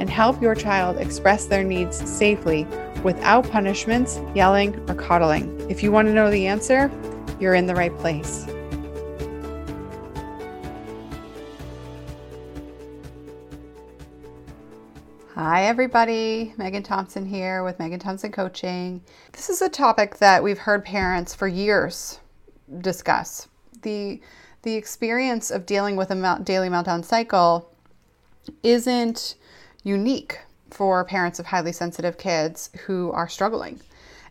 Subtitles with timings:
[0.00, 2.66] and help your child express their needs safely
[3.04, 5.60] without punishments, yelling, or coddling.
[5.70, 6.90] If you want to know the answer,
[7.38, 8.46] you're in the right place.
[15.34, 16.54] Hi, everybody.
[16.56, 19.02] Megan Thompson here with Megan Thompson Coaching.
[19.32, 22.20] This is a topic that we've heard parents for years
[22.80, 23.48] discuss.
[23.82, 24.20] The,
[24.62, 27.70] the experience of dealing with a daily meltdown cycle
[28.62, 29.36] isn't
[29.82, 30.38] unique
[30.70, 33.80] for parents of highly sensitive kids who are struggling.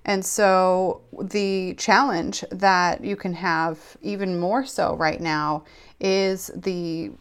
[0.06, 5.66] And so, the challenge that you can have, even more so right now,
[6.00, 7.12] is the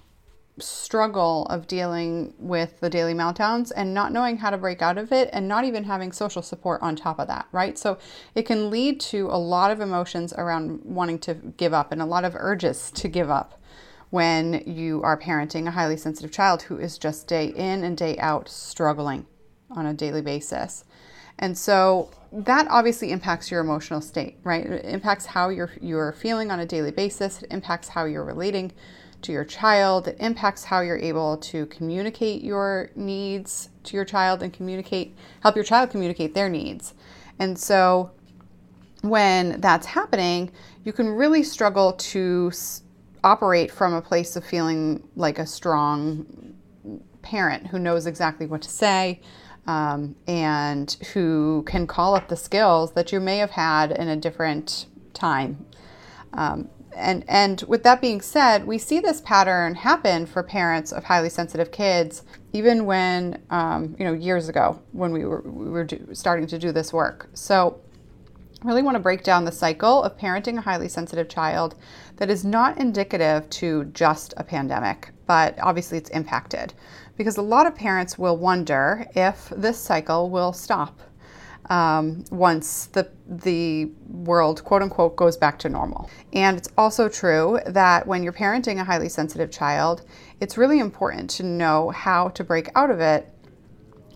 [0.61, 5.13] struggle of dealing with the daily meltdowns and not knowing how to break out of
[5.13, 7.77] it and not even having social support on top of that, right?
[7.77, 7.99] So,
[8.35, 12.07] it can lead to a lot of emotions around wanting to give up and a
[12.07, 13.61] lot of urges to give up
[14.11, 18.17] when you are parenting a highly sensitive child who is just day in and day
[18.19, 19.27] out struggling
[19.71, 20.85] on a daily basis.
[21.39, 24.67] And so that obviously impacts your emotional state, right?
[24.67, 27.43] It impacts how you're you're feeling on a daily basis.
[27.43, 28.73] It impacts how you're relating
[29.23, 30.09] to your child.
[30.09, 35.55] It impacts how you're able to communicate your needs to your child and communicate help
[35.55, 36.95] your child communicate their needs.
[37.39, 38.11] And so
[39.03, 40.51] when that's happening,
[40.85, 42.51] you can really struggle to
[43.25, 46.55] operate from a place of feeling like a strong
[47.23, 49.21] parent who knows exactly what to say
[49.67, 54.17] um, and who can call up the skills that you may have had in a
[54.17, 55.67] different time.
[56.33, 61.05] Um, and, and with that being said, we see this pattern happen for parents of
[61.05, 62.23] highly sensitive kids,
[62.53, 66.59] even when, um, you know, years ago when we were, we were do, starting to
[66.59, 67.29] do this work.
[67.35, 67.81] So
[68.63, 71.77] I really want to break down the cycle of parenting a highly sensitive child
[72.19, 76.75] that is not indicative to just a pandemic, but obviously it's impacted.
[77.17, 81.01] Because a lot of parents will wonder if this cycle will stop
[81.71, 86.11] um, once the, the world, quote unquote, goes back to normal.
[86.33, 90.05] And it's also true that when you're parenting a highly sensitive child,
[90.41, 93.33] it's really important to know how to break out of it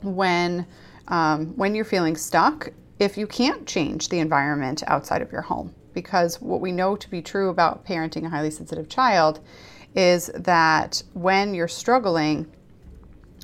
[0.03, 0.67] when,
[1.09, 5.75] um, when you're feeling stuck if you can't change the environment outside of your home.
[5.93, 9.41] Because what we know to be true about parenting a highly sensitive child
[9.95, 12.51] is that when you're struggling,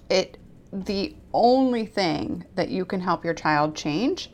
[0.09, 0.39] it
[0.73, 4.31] the only thing that you can help your child change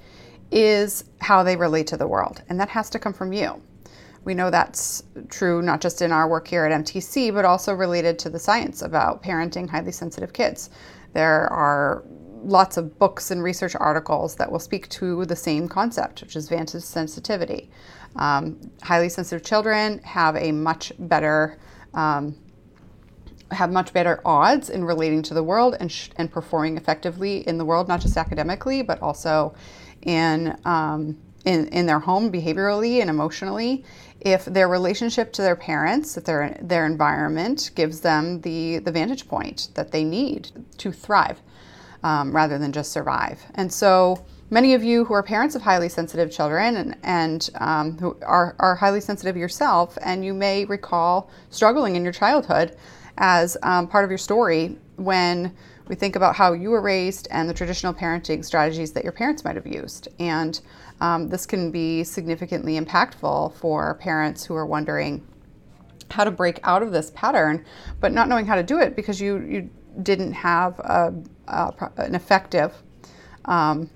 [0.50, 3.60] is how they relate to the world, and that has to come from you.
[4.24, 8.19] We know that's true not just in our work here at MTC, but also related
[8.20, 10.70] to the science about parenting highly sensitive kids.
[11.12, 12.04] There are
[12.44, 16.48] lots of books and research articles that will speak to the same concept, which is
[16.48, 17.70] vantage sensitivity.
[18.16, 21.58] Um, highly sensitive children have a much better
[21.94, 22.36] um,
[23.50, 27.58] have much better odds in relating to the world and, sh- and performing effectively in
[27.58, 29.54] the world, not just academically, but also
[30.03, 33.84] in, um, in, in their home behaviorally and emotionally.
[34.20, 39.28] If their relationship to their parents, if their, their environment gives them the, the vantage
[39.28, 41.41] point that they need to thrive
[42.03, 43.44] um, rather than just survive.
[43.54, 47.99] And so, many of you who are parents of highly sensitive children and, and um,
[47.99, 52.77] who are, are highly sensitive yourself, and you may recall struggling in your childhood
[53.19, 55.54] as um, part of your story when
[55.88, 59.44] we think about how you were raised and the traditional parenting strategies that your parents
[59.44, 60.09] might have used.
[60.19, 60.60] And
[61.00, 65.27] um, this can be significantly impactful for parents who are wondering
[66.10, 67.65] how to break out of this pattern,
[68.00, 69.71] but not knowing how to do it because you, you
[70.03, 71.15] didn't have a,
[71.48, 72.72] a, an effective,
[73.47, 73.91] um,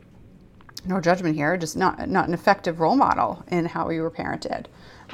[0.88, 4.66] no judgment here, just not, not an effective role model in how you were parented.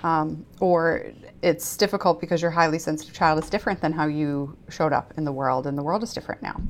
[0.03, 1.13] Um, or
[1.43, 5.25] it's difficult because your highly sensitive child is different than how you showed up in
[5.25, 6.61] the world, and the world is different now.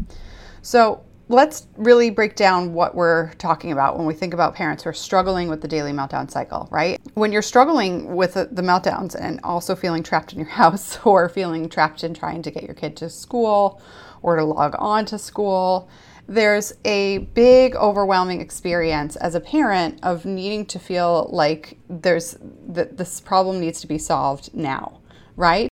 [0.62, 4.90] So let's really break down what we're talking about when we think about parents who
[4.90, 7.00] are struggling with the daily meltdown cycle, right?
[7.14, 11.28] When you're struggling with the, the, meltdowns and also feeling trapped in your house or
[11.28, 13.80] feeling trapped in trying to get your kid to school
[14.22, 15.88] or to log on to school,
[16.26, 22.36] there's a big overwhelming experience as a parent of needing to feel like there's
[22.68, 25.00] that this problem needs to be solved now,
[25.36, 25.68] right?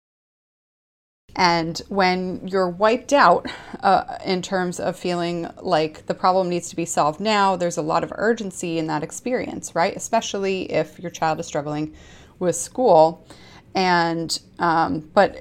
[1.36, 3.46] And when you're wiped out
[3.80, 7.82] uh, in terms of feeling like the problem needs to be solved now, there's a
[7.82, 9.94] lot of urgency in that experience, right?
[9.94, 11.94] Especially if your child is struggling
[12.40, 13.24] with school.
[13.74, 15.38] And, um, but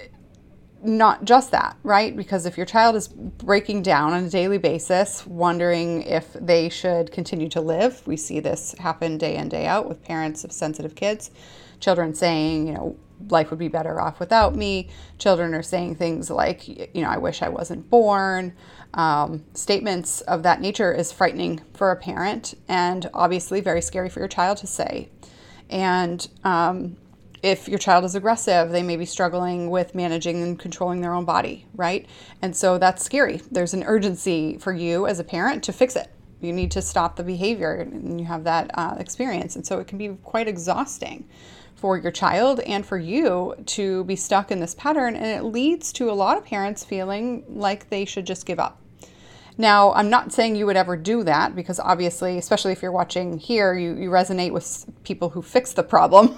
[0.84, 2.16] not just that, right?
[2.16, 7.12] Because if your child is breaking down on a daily basis, wondering if they should
[7.12, 10.96] continue to live, we see this happen day in, day out with parents of sensitive
[10.96, 11.32] kids.
[11.80, 12.98] Children saying, you know,
[13.30, 14.90] life would be better off without me.
[15.18, 18.54] Children are saying things like, you know, I wish I wasn't born.
[18.94, 24.20] Um, statements of that nature is frightening for a parent and obviously very scary for
[24.20, 25.10] your child to say.
[25.70, 26.98] And um,
[27.44, 31.26] if your child is aggressive, they may be struggling with managing and controlling their own
[31.26, 32.08] body, right?
[32.42, 33.42] And so that's scary.
[33.52, 36.12] There's an urgency for you as a parent to fix it.
[36.42, 39.56] You need to stop the behavior, and you have that uh, experience.
[39.56, 41.28] And so it can be quite exhausting
[41.76, 45.16] for your child and for you to be stuck in this pattern.
[45.16, 48.80] And it leads to a lot of parents feeling like they should just give up
[49.58, 53.40] now, I'm not saying you would ever do that because obviously, especially if you're watching
[53.40, 56.38] here, you, you resonate with people who fix the problem,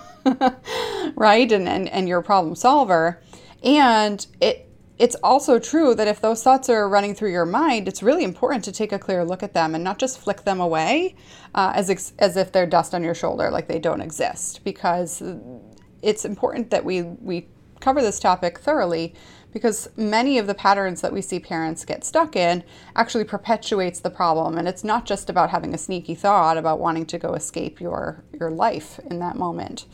[1.16, 1.51] right?
[1.51, 3.21] And, and, and you're a problem solver.
[3.62, 8.01] And it, it's also true that if those thoughts are running through your mind, it's
[8.01, 11.16] really important to take a clear look at them and not just flick them away
[11.56, 15.21] uh, as, ex- as if they're dust on your shoulder, like they don't exist, because
[16.01, 17.48] it's important that we, we
[17.80, 19.14] cover this topic thoroughly
[19.52, 22.64] because many of the patterns that we see parents get stuck in
[22.96, 24.58] actually perpetuates the problem.
[24.58, 28.24] And it's not just about having a sneaky thought about wanting to go escape your
[28.40, 29.86] your life in that moment.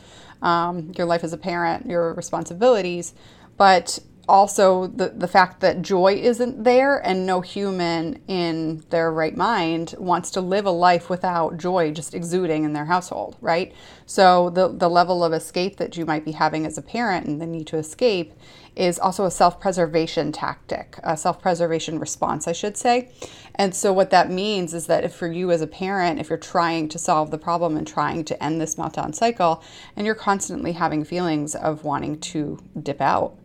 [0.42, 3.14] Um, your life as a parent your responsibilities
[3.58, 9.36] but also the, the fact that joy isn't there and no human in their right
[9.36, 13.74] mind wants to live a life without joy just exuding in their household right?
[14.06, 17.42] So the, the level of escape that you might be having as a parent and
[17.42, 18.34] the need to escape
[18.76, 23.10] is also a self-preservation tactic a self-preservation response i should say.
[23.56, 26.38] And so what that means is that if for you as a parent if you're
[26.38, 29.64] trying to solve the problem and trying to end this meltdown cycle
[29.96, 33.36] and you're constantly having feelings of wanting to dip out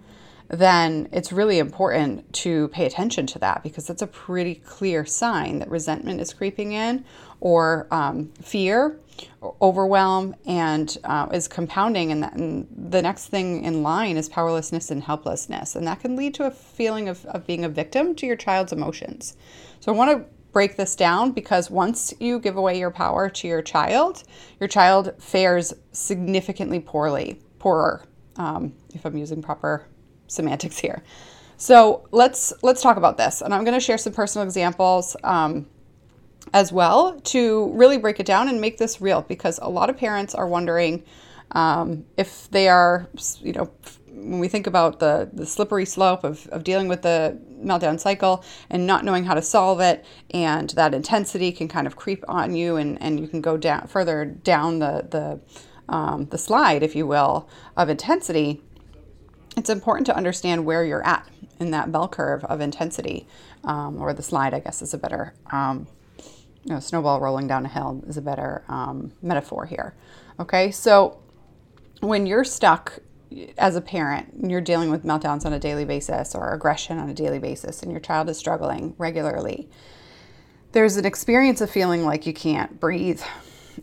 [0.51, 5.61] then it's really important to pay attention to that because that's a pretty clear sign
[5.61, 7.05] that resentment is creeping in
[7.39, 8.99] or um, fear
[9.41, 12.11] or overwhelm and uh, is compounding.
[12.11, 15.77] And, that, and the next thing in line is powerlessness and helplessness.
[15.77, 18.73] And that can lead to a feeling of, of being a victim to your child's
[18.73, 19.37] emotions.
[19.81, 23.47] So i want to break this down because once you give away your power to
[23.47, 24.25] your child
[24.59, 28.05] your child fares significantly poorly poorer
[28.37, 29.87] um, if i'm using proper
[30.31, 31.03] semantics here.
[31.57, 35.67] So let's let's talk about this, and I'm going to share some personal examples um,
[36.55, 39.97] as well to really break it down and make this real because a lot of
[39.99, 41.05] parents are wondering
[41.51, 43.09] um, if they are,
[43.41, 43.71] you know,
[44.07, 48.45] when we think about the, the slippery slope of, of dealing with the meltdown cycle
[48.71, 52.55] and not knowing how to solve it, and that intensity can kind of creep on
[52.55, 55.41] you, and, and you can go down further down the the
[55.95, 58.63] um, the slide, if you will, of intensity
[59.57, 63.27] it's important to understand where you're at in that bell curve of intensity,
[63.65, 65.87] um, or the slide, I guess, is a better, um,
[66.65, 69.95] you know, snowball rolling down a hill is a better um, metaphor here.
[70.39, 71.21] Okay, so
[72.01, 72.99] when you're stuck
[73.59, 77.09] as a parent, and you're dealing with meltdowns on a daily basis or aggression on
[77.09, 79.69] a daily basis, and your child is struggling regularly,
[80.73, 83.21] there's an experience of feeling like you can't breathe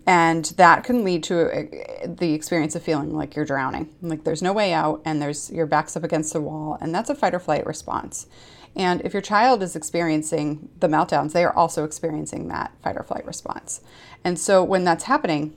[0.06, 3.94] and that can lead to uh, the experience of feeling like you're drowning.
[4.02, 7.10] Like there's no way out and there's your back's up against the wall and that's
[7.10, 8.28] a fight or flight response.
[8.76, 13.04] And if your child is experiencing the meltdowns they are also experiencing that fight or
[13.04, 13.82] flight response.
[14.24, 15.56] And so when that's happening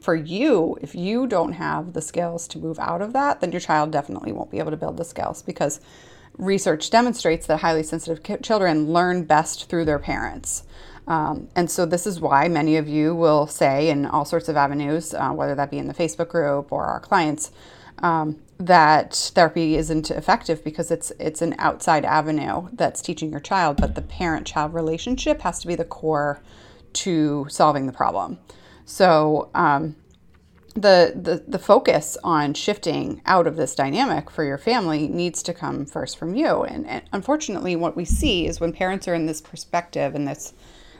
[0.00, 3.60] for you if you don't have the skills to move out of that then your
[3.60, 5.80] child definitely won't be able to build the skills because
[6.36, 10.64] research demonstrates that highly sensitive children learn best through their parents
[11.06, 14.56] um, and so this is why many of you will say in all sorts of
[14.56, 17.50] avenues, uh, whether that be in the Facebook group or our clients,
[17.98, 23.76] um, that therapy isn't effective because it's it's an outside avenue that's teaching your child,
[23.76, 26.40] but the parent-child relationship has to be the core
[26.92, 28.38] to solving the problem.
[28.84, 29.96] So um,
[30.74, 35.54] the, the the focus on shifting out of this dynamic for your family needs to
[35.54, 36.62] come first from you.
[36.62, 40.54] And, and unfortunately, what we see is when parents are in this perspective and this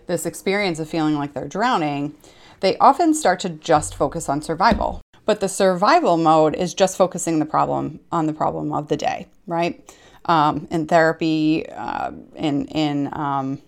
[0.06, 2.14] this experience of feeling like they're drowning,
[2.60, 5.00] they often start to just focus on survival.
[5.26, 9.28] But the survival mode is just focusing the problem on the problem of the day,
[9.46, 9.94] right?
[10.26, 13.60] Um, in therapy, uh, in in um,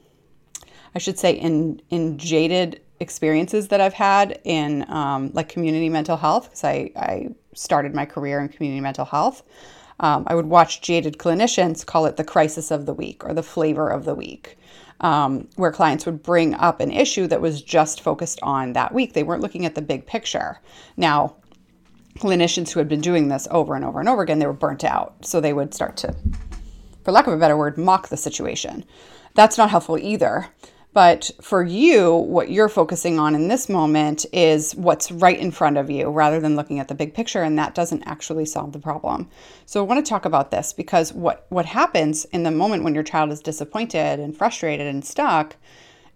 [0.94, 6.16] I should say in in jaded experiences that I've had in um, like community mental
[6.16, 9.42] health, because I, I started my career in community mental health.
[10.00, 13.42] Um, I would watch jaded clinicians call it the crisis of the week or the
[13.42, 14.58] flavor of the week,
[15.00, 19.12] um, where clients would bring up an issue that was just focused on that week.
[19.12, 20.60] They weren't looking at the big picture.
[20.96, 21.36] Now,
[22.18, 24.84] clinicians who had been doing this over and over and over again, they were burnt
[24.84, 25.14] out.
[25.24, 26.14] So they would start to,
[27.04, 28.84] for lack of a better word, mock the situation.
[29.34, 30.48] That's not helpful either.
[30.96, 35.76] But for you, what you're focusing on in this moment is what's right in front
[35.76, 38.78] of you rather than looking at the big picture, and that doesn't actually solve the
[38.78, 39.28] problem.
[39.66, 42.94] So I want to talk about this because what, what happens in the moment when
[42.94, 45.56] your child is disappointed and frustrated and stuck,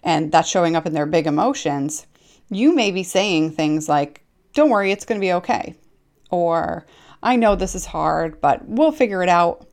[0.02, 2.06] and that's showing up in their big emotions,
[2.49, 5.75] you may be saying things like, Don't worry, it's going to be okay.
[6.30, 6.87] Or,
[7.22, 9.66] I know this is hard, but we'll figure it out.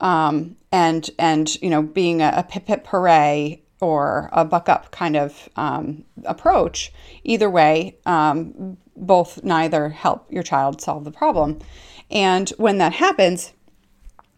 [0.00, 5.16] Um, and and you know being a, a pip hooray or a buck up kind
[5.16, 6.92] of um, approach.
[7.24, 11.58] Either way, um, both neither help your child solve the problem.
[12.10, 13.52] And when that happens,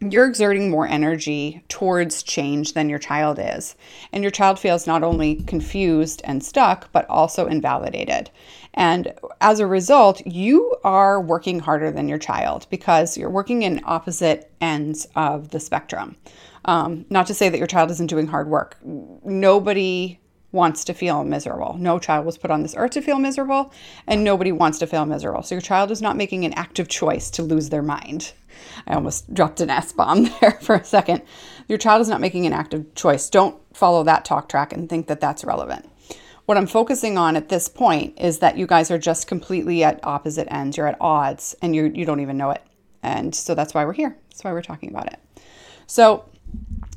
[0.00, 3.74] you're exerting more energy towards change than your child is.
[4.12, 8.30] And your child feels not only confused and stuck, but also invalidated.
[8.74, 13.80] And as a result, you are working harder than your child because you're working in
[13.84, 16.16] opposite ends of the spectrum.
[16.64, 18.78] Um, not to say that your child isn't doing hard work.
[18.82, 20.18] Nobody
[20.54, 21.76] wants to feel miserable.
[21.78, 23.72] No child was put on this earth to feel miserable,
[24.06, 25.42] and nobody wants to feel miserable.
[25.42, 28.32] So your child is not making an active choice to lose their mind.
[28.86, 31.22] I almost dropped an S bomb there for a second.
[31.68, 33.28] Your child is not making an active choice.
[33.28, 35.90] Don't follow that talk track and think that that's relevant.
[36.46, 40.00] What I'm focusing on at this point is that you guys are just completely at
[40.02, 40.76] opposite ends.
[40.76, 42.62] You're at odds and you you don't even know it.
[43.02, 44.16] And so that's why we're here.
[44.30, 45.18] That's why we're talking about it.
[45.86, 46.24] So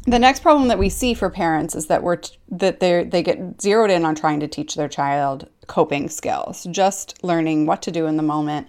[0.06, 3.24] the next problem that we see for parents is that we're t- that they they
[3.24, 7.92] get zeroed in on trying to teach their child coping skills, just learning what to
[7.92, 8.68] do in the moment,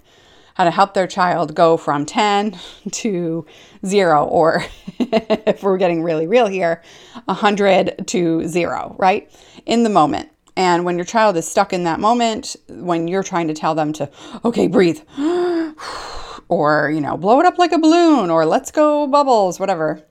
[0.54, 2.58] how to help their child go from 10
[2.90, 3.46] to
[3.86, 4.64] 0 or
[4.98, 6.82] if we're getting really real here,
[7.26, 9.30] 100 to 0, right?
[9.66, 10.30] In the moment.
[10.58, 13.92] And when your child is stuck in that moment, when you're trying to tell them
[13.92, 14.10] to,
[14.44, 15.00] okay, breathe,
[16.48, 20.02] or, you know, blow it up like a balloon, or let's go bubbles, whatever,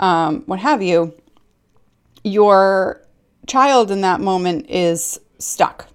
[0.00, 1.14] um, what have you,
[2.24, 3.02] your
[3.46, 5.86] child in that moment is stuck.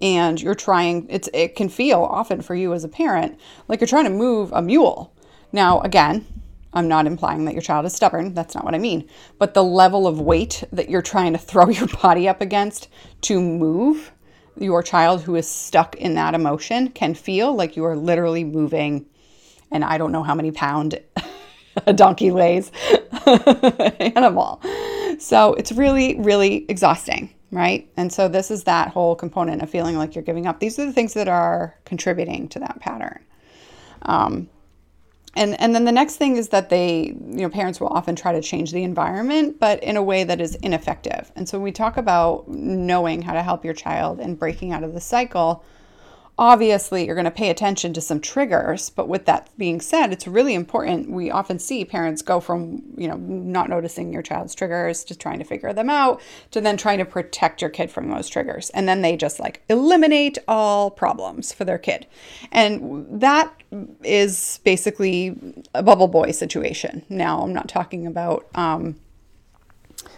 [0.00, 3.88] And you're trying it's it can feel often for you as a parent like you're
[3.88, 5.14] trying to move a mule.
[5.50, 6.26] Now again
[6.74, 9.64] i'm not implying that your child is stubborn that's not what i mean but the
[9.64, 12.88] level of weight that you're trying to throw your body up against
[13.20, 14.12] to move
[14.56, 19.06] your child who is stuck in that emotion can feel like you are literally moving
[19.70, 21.00] and i don't know how many pound
[21.86, 22.70] a donkey weighs
[24.00, 24.60] animal.
[25.18, 27.90] So it's really, really exhausting, right?
[27.96, 30.60] And so this is that whole component of feeling like you're giving up.
[30.60, 33.24] These are the things that are contributing to that pattern.
[34.02, 34.48] Um,
[35.36, 38.32] and and then the next thing is that they you know parents will often try
[38.32, 41.30] to change the environment but in a way that is ineffective.
[41.36, 44.84] And so when we talk about knowing how to help your child and breaking out
[44.84, 45.64] of the cycle
[46.36, 50.26] Obviously, you're going to pay attention to some triggers, but with that being said, it's
[50.26, 51.08] really important.
[51.08, 55.38] We often see parents go from, you know, not noticing your child's triggers to trying
[55.38, 58.70] to figure them out to then trying to protect your kid from those triggers.
[58.70, 62.06] And then they just like eliminate all problems for their kid.
[62.50, 63.52] And that
[64.02, 65.36] is basically
[65.72, 67.04] a bubble boy situation.
[67.08, 68.96] Now, I'm not talking about um,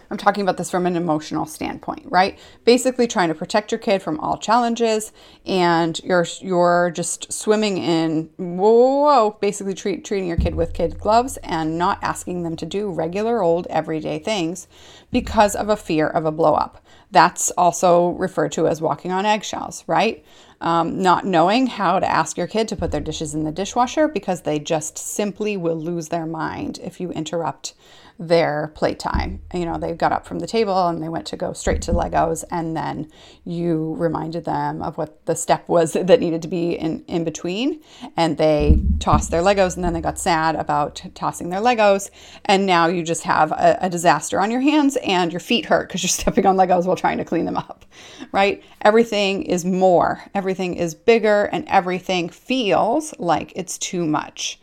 [0.09, 2.39] I'm talking about this from an emotional standpoint, right?
[2.63, 5.11] Basically trying to protect your kid from all challenges
[5.45, 10.99] and you're you're just swimming in whoa, whoa basically treat, treating your kid with kid
[10.99, 14.67] gloves and not asking them to do regular old everyday things
[15.11, 16.83] because of a fear of a blow up.
[17.11, 20.25] That's also referred to as walking on eggshells, right?
[20.59, 24.07] Um, not knowing how to ask your kid to put their dishes in the dishwasher
[24.07, 27.75] because they just simply will lose their mind if you interrupt
[28.19, 29.41] their playtime.
[29.53, 31.93] You know, they got up from the table and they went to go straight to
[31.93, 33.09] Legos, and then
[33.45, 37.81] you reminded them of what the step was that needed to be in, in between,
[38.15, 42.09] and they tossed their Legos, and then they got sad about tossing their Legos,
[42.45, 45.87] and now you just have a, a disaster on your hands, and your feet hurt
[45.87, 47.85] because you're stepping on Legos while trying to clean them up,
[48.31, 48.63] right?
[48.81, 54.59] Everything is more, everything is bigger, and everything feels like it's too much.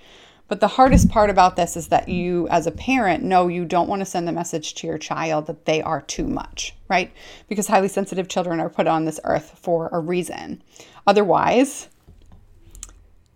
[0.46, 3.88] But the hardest part about this is that you, as a parent, know you don't
[3.88, 7.10] want to send the message to your child that they are too much, right?
[7.48, 10.62] Because highly sensitive children are put on this earth for a reason.
[11.06, 11.88] Otherwise,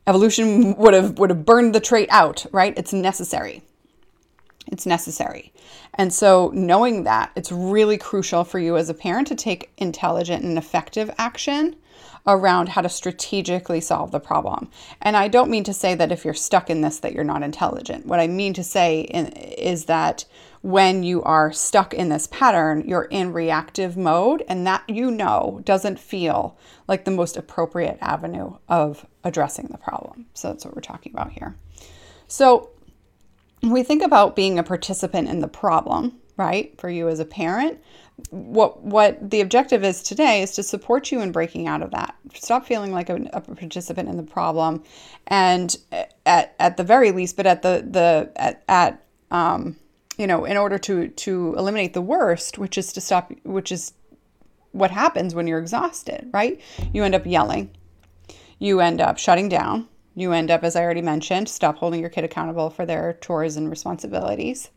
[0.06, 2.76] evolution would have would have burned the trait out, right?
[2.76, 3.62] It's necessary.
[4.70, 5.52] It's necessary.
[5.94, 10.44] And so, knowing that, it's really crucial for you as a parent to take intelligent
[10.44, 11.74] and effective action
[12.26, 14.70] around how to strategically solve the problem.
[15.00, 17.42] And I don't mean to say that if you're stuck in this that you're not
[17.42, 18.06] intelligent.
[18.06, 20.24] What I mean to say in, is that
[20.60, 25.60] when you are stuck in this pattern, you're in reactive mode and that you know
[25.64, 26.58] doesn't feel
[26.88, 30.26] like the most appropriate avenue of addressing the problem.
[30.34, 31.54] So that's what we're talking about here.
[32.26, 32.70] So
[33.62, 36.78] we think about being a participant in the problem, right?
[36.80, 37.78] For you as a parent,
[38.30, 42.14] what what the objective is today is to support you in breaking out of that.
[42.34, 44.82] Stop feeling like a, a, participant in the problem,
[45.28, 45.76] and
[46.26, 49.76] at, at the very least, but at the the at, at um,
[50.16, 53.92] you know, in order to to eliminate the worst, which is to stop, which is
[54.72, 56.60] what happens when you're exhausted, right?
[56.92, 57.70] You end up yelling,
[58.58, 62.10] you end up shutting down, you end up, as I already mentioned, stop holding your
[62.10, 64.70] kid accountable for their chores and responsibilities.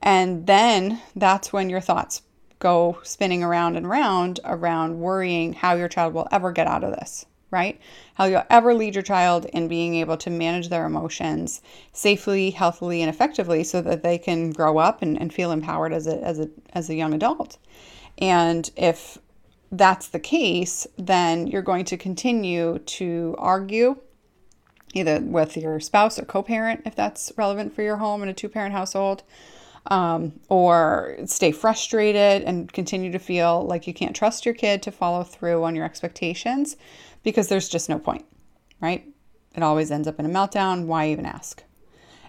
[0.00, 2.22] And then that's when your thoughts
[2.62, 6.92] go spinning around and around around worrying how your child will ever get out of
[6.92, 7.80] this, right?
[8.14, 11.60] How you'll ever lead your child in being able to manage their emotions
[11.92, 16.06] safely, healthily, and effectively so that they can grow up and, and feel empowered as
[16.06, 17.58] a, as, a, as a young adult.
[18.16, 19.18] And if
[19.72, 23.96] that's the case, then you're going to continue to argue
[24.94, 28.34] either with your spouse or co parent, if that's relevant for your home in a
[28.34, 29.24] two parent household,
[29.86, 34.92] um, or stay frustrated and continue to feel like you can't trust your kid to
[34.92, 36.76] follow through on your expectations
[37.22, 38.24] because there's just no point,
[38.80, 39.04] right?
[39.54, 40.86] It always ends up in a meltdown.
[40.86, 41.62] Why even ask?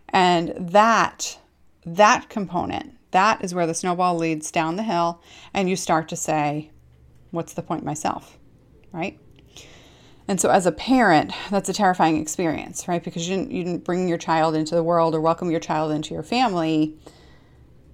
[0.09, 1.39] And that,
[1.85, 5.21] that component, that is where the snowball leads down the hill,
[5.53, 6.69] and you start to say,
[7.31, 8.37] What's the point myself?
[8.91, 9.19] Right?
[10.27, 13.03] And so, as a parent, that's a terrifying experience, right?
[13.03, 15.91] Because you didn't, you didn't bring your child into the world or welcome your child
[15.91, 16.95] into your family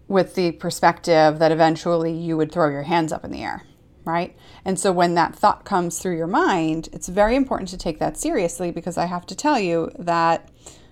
[0.10, 3.64] with the perspective that eventually you would throw your hands up in the air,
[4.04, 4.36] right?
[4.66, 8.18] And so, when that thought comes through your mind, it's very important to take that
[8.18, 10.50] seriously because I have to tell you that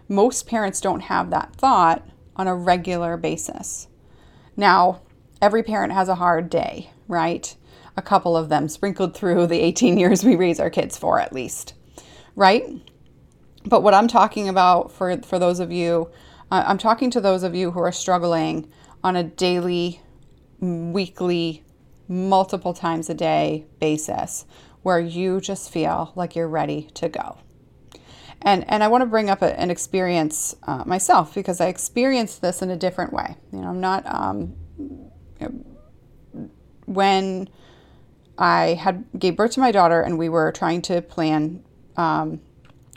[0.08, 2.08] most parents don't have that thought
[2.38, 3.90] on a regular basis.
[4.56, 5.02] Now,
[5.42, 7.53] every parent has a hard day, right?
[7.98, 11.34] a couple of them sprinkled through the 18 years we raise our kids for, at
[11.34, 11.74] least,
[12.36, 12.64] right?
[13.66, 16.10] But what I'm talking about for, for those of you,
[16.51, 18.72] uh, I'm talking to those of you who are struggling
[19.03, 20.01] on a daily,
[20.60, 21.64] weekly,
[22.07, 24.46] multiple times a day basis
[24.81, 27.38] where you just feel like you're ready to go.
[28.42, 32.42] And, and I want to bring up a, an experience uh, myself because I experienced
[32.42, 33.36] this in a different way.
[33.51, 34.55] You know, I'm not, um,
[36.86, 37.50] when
[38.38, 41.64] I had gave birth to my daughter, and we were trying to plan.
[41.96, 42.42] Um,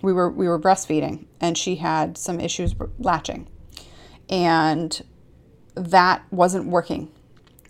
[0.02, 3.48] we were we were breastfeeding, and she had some issues latching,
[4.28, 5.02] and
[5.74, 7.10] that wasn't working.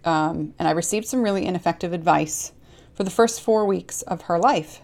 [0.04, 2.52] Um, and I received some really ineffective advice
[2.94, 4.80] for the first four weeks of her life.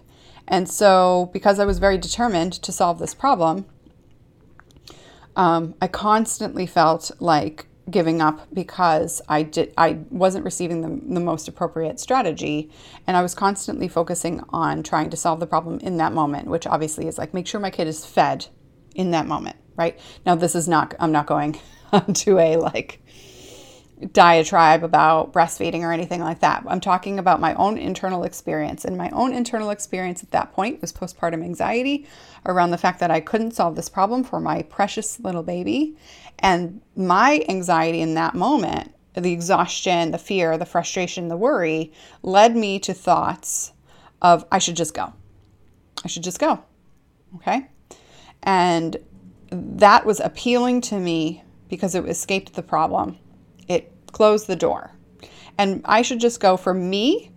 [0.47, 3.65] And so, because I was very determined to solve this problem,
[5.35, 11.21] um, I constantly felt like giving up because I did I wasn't receiving the, the
[11.21, 12.69] most appropriate strategy
[13.05, 16.67] and I was constantly focusing on trying to solve the problem in that moment which
[16.67, 18.47] obviously is like make sure my kid is fed
[18.95, 21.59] in that moment right now this is not I'm not going
[22.13, 23.01] to a like
[24.11, 26.63] diatribe about breastfeeding or anything like that.
[26.67, 28.85] I'm talking about my own internal experience.
[28.85, 32.07] And my own internal experience at that point was postpartum anxiety
[32.45, 35.97] around the fact that I couldn't solve this problem for my precious little baby.
[36.39, 42.55] And my anxiety in that moment, the exhaustion, the fear, the frustration, the worry, led
[42.55, 43.73] me to thoughts
[44.21, 45.11] of I should just go.
[46.05, 46.63] I should just go.
[47.37, 47.67] Okay.
[48.43, 48.97] And
[49.49, 53.17] that was appealing to me because it escaped the problem
[53.67, 54.91] it closed the door.
[55.57, 57.31] And I should just go for me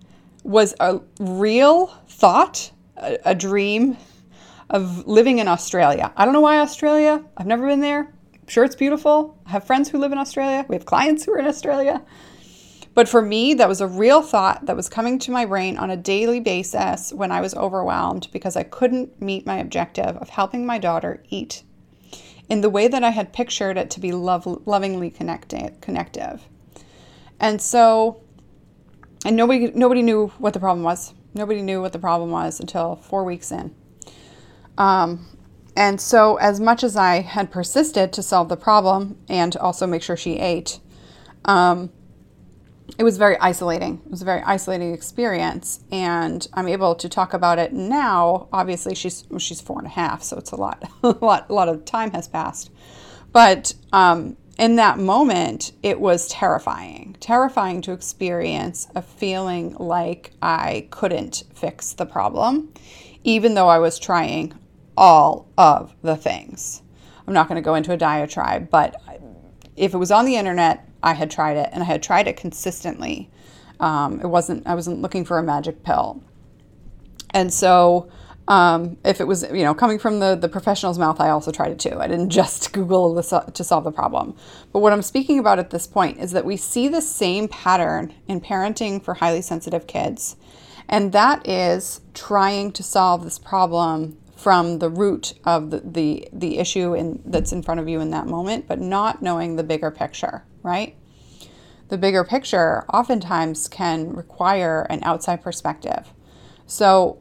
[0.45, 3.97] was a real thought, a, a dream
[4.71, 6.13] of living in Australia.
[6.17, 7.25] I don't know why Australia.
[7.37, 8.13] I've never been there.
[8.35, 9.39] I'm sure it's beautiful.
[9.47, 10.65] I have friends who live in Australia.
[10.69, 12.03] We have clients who are in Australia.
[12.95, 15.91] But for me, that was a real thought that was coming to my brain on
[15.91, 20.67] a daily basis when I was overwhelmed because I couldn't meet my objective of helping
[20.67, 21.63] my daughter eat
[22.51, 26.43] in the way that I had pictured it to be love, lovingly connected, connective.
[27.39, 28.21] And so,
[29.25, 31.15] and nobody nobody knew what the problem was.
[31.33, 33.75] Nobody knew what the problem was until four weeks in.
[34.77, 35.27] Um,
[35.77, 40.03] and so, as much as I had persisted to solve the problem and also make
[40.03, 40.81] sure she ate,
[41.45, 41.91] um,
[42.99, 44.01] it was very isolating.
[44.05, 48.49] It was a very isolating experience, and I'm able to talk about it now.
[48.53, 51.69] Obviously, she's she's four and a half, so it's a lot, a lot, a lot
[51.69, 52.71] of time has passed.
[53.33, 57.17] But um, in that moment, it was terrifying.
[57.21, 62.73] Terrifying to experience a feeling like I couldn't fix the problem,
[63.25, 64.53] even though I was trying
[64.97, 66.83] all of the things.
[67.27, 69.01] I'm not going to go into a diatribe, but
[69.77, 72.37] if it was on the internet, I had tried it and I had tried it
[72.37, 73.31] consistently.
[73.79, 76.23] Um, it wasn't, I wasn't looking for a magic pill.
[77.31, 78.11] And so,
[78.49, 81.71] um, if it was, you know, coming from the, the professional's mouth, I also tried
[81.71, 82.01] it too.
[82.01, 84.35] I didn't just Google this to solve the problem.
[84.73, 88.13] But what I'm speaking about at this point is that we see the same pattern
[88.27, 90.37] in parenting for highly sensitive kids.
[90.89, 96.59] And that is trying to solve this problem from the root of the, the, the
[96.59, 99.91] issue in, that's in front of you in that moment, but not knowing the bigger
[99.91, 100.97] picture, right?
[101.89, 106.13] The bigger picture oftentimes can require an outside perspective.
[106.67, 107.21] So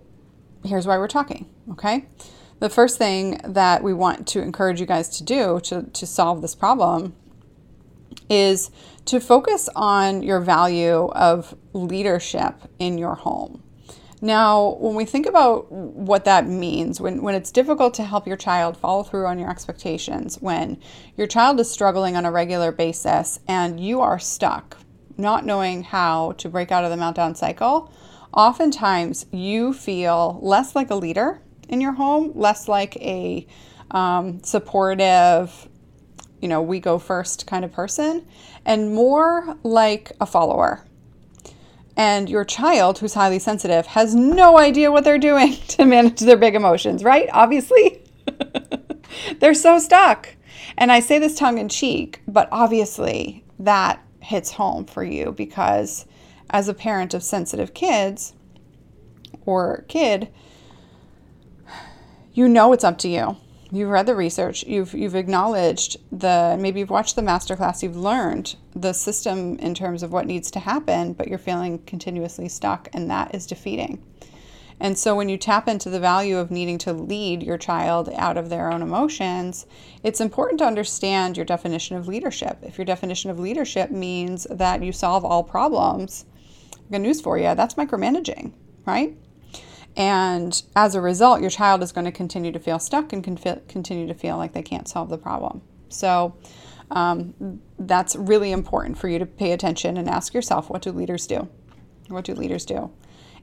[0.63, 2.07] here's why we're talking, okay?
[2.59, 6.41] The first thing that we want to encourage you guys to do to, to solve
[6.41, 7.15] this problem
[8.29, 8.69] is
[9.05, 13.63] to focus on your value of leadership in your home.
[14.21, 18.35] Now, when we think about what that means, when, when it's difficult to help your
[18.35, 20.77] child follow through on your expectations, when
[21.15, 24.77] your child is struggling on a regular basis and you are stuck,
[25.17, 27.93] not knowing how to break out of the meltdown cycle,
[28.33, 33.47] oftentimes you feel less like a leader in your home, less like a
[33.91, 35.69] um, supportive,
[36.41, 38.27] you know, we go first kind of person,
[38.65, 40.85] and more like a follower.
[41.95, 46.37] And your child, who's highly sensitive, has no idea what they're doing to manage their
[46.37, 47.29] big emotions, right?
[47.33, 48.01] Obviously,
[49.39, 50.35] they're so stuck.
[50.77, 56.05] And I say this tongue in cheek, but obviously that hits home for you because
[56.49, 58.33] as a parent of sensitive kids
[59.45, 60.29] or kid,
[62.33, 63.35] you know it's up to you.
[63.71, 68.55] You've read the research, you've you've acknowledged the maybe you've watched the masterclass, you've learned
[68.75, 73.11] the system in terms of what needs to happen, but you're feeling continuously stuck and
[73.11, 74.03] that is defeating.
[74.79, 78.37] And so when you tap into the value of needing to lead your child out
[78.37, 79.67] of their own emotions,
[80.03, 82.57] it's important to understand your definition of leadership.
[82.63, 86.25] If your definition of leadership means that you solve all problems,
[86.89, 88.53] good news for you, that's micromanaging,
[88.85, 89.15] right?
[89.95, 94.07] And as a result, your child is going to continue to feel stuck and continue
[94.07, 95.61] to feel like they can't solve the problem.
[95.89, 96.35] So
[96.91, 101.27] um, that's really important for you to pay attention and ask yourself, what do leaders
[101.27, 101.47] do?
[102.07, 102.91] What do leaders do?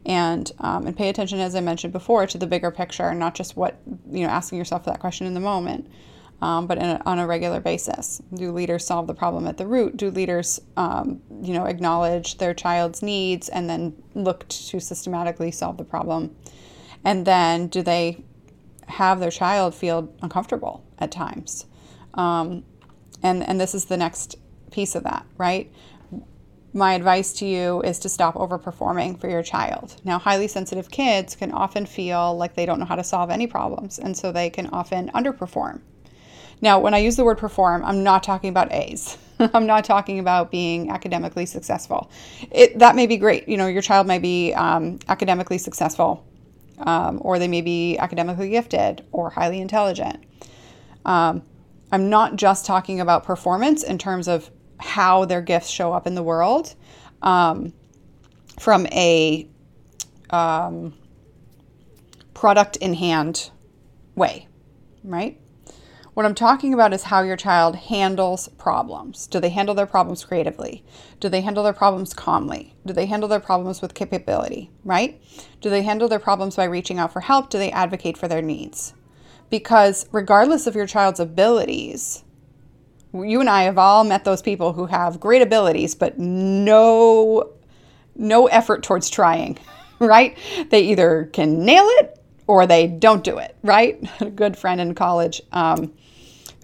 [0.05, 3.35] And um, and pay attention, as I mentioned before, to the bigger picture, and not
[3.35, 3.81] just what
[4.11, 5.91] you know, asking yourself that question in the moment
[6.43, 8.21] um, but a, on a regular basis.
[8.35, 9.97] Do leaders solve the problem at the root?
[9.97, 15.79] Do leaders, um, you know, acknowledge their child's needs and then look to systematically solve
[15.79, 16.35] the problem?
[17.05, 18.25] And then do they
[18.89, 21.67] have their child feel uncomfortable at times?
[22.15, 22.65] Um,
[23.23, 24.37] and and this is the next
[24.71, 25.73] piece of that, right?
[26.77, 29.97] my advice to you is to stop overperforming for your child.
[30.05, 33.47] Now, highly sensitive kids can often feel like they don't know how to solve any
[33.47, 35.81] problems, and so they can often underperform.
[36.61, 39.19] Now, when I use the word perform, I'm not talking about A's.
[39.39, 42.11] I'm not talking about being academically successful.
[42.51, 43.49] It, that may be great.
[43.49, 46.27] You know, your child may be um, academically successful,
[46.79, 50.25] um, or they may be academically gifted or highly intelligent.
[51.05, 51.43] Um,
[51.93, 56.15] I'm not just talking about performance in terms of how their gifts show up in
[56.15, 56.75] the world
[57.23, 57.73] um,
[58.59, 59.49] from a
[60.31, 60.95] um,
[62.35, 63.51] product in hand
[64.15, 64.49] way,
[65.05, 65.41] right?
[66.17, 69.27] What I'm talking about is how your child handles problems.
[69.27, 70.83] Do they handle their problems creatively?
[71.21, 72.75] Do they handle their problems calmly?
[72.87, 75.21] Do they handle their problems with capability, right?
[75.61, 77.51] Do they handle their problems by reaching out for help?
[77.51, 78.95] Do they advocate for their needs?
[79.51, 82.25] Because regardless of your child's abilities,
[83.13, 87.53] you and I have all met those people who have great abilities but no
[88.15, 89.59] no effort towards trying,
[89.99, 90.35] right?
[90.71, 94.01] They either can nail it or they don't do it, right?
[94.21, 95.93] A good friend in college um,